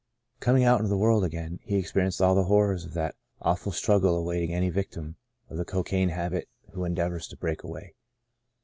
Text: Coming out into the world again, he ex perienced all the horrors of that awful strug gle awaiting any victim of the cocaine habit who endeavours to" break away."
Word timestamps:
Coming 0.39 0.63
out 0.63 0.79
into 0.79 0.89
the 0.89 0.97
world 0.97 1.23
again, 1.23 1.59
he 1.61 1.77
ex 1.77 1.91
perienced 1.91 2.21
all 2.21 2.33
the 2.33 2.45
horrors 2.45 2.85
of 2.85 2.95
that 2.95 3.13
awful 3.39 3.71
strug 3.71 4.01
gle 4.01 4.15
awaiting 4.15 4.51
any 4.51 4.71
victim 4.71 5.15
of 5.47 5.57
the 5.57 5.63
cocaine 5.63 6.09
habit 6.09 6.49
who 6.71 6.85
endeavours 6.85 7.27
to" 7.27 7.37
break 7.37 7.61
away." 7.61 7.93